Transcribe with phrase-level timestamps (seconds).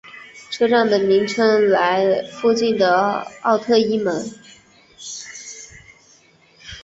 [0.49, 4.31] 车站的名称来附近的奥特伊门。